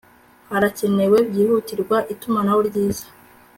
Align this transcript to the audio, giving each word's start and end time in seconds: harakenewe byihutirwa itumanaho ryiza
harakenewe 0.49 1.17
byihutirwa 1.29 1.97
itumanaho 2.13 2.59
ryiza 2.69 3.05